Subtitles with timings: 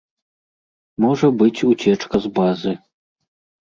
[1.05, 2.79] Можа быць уцечка з базы.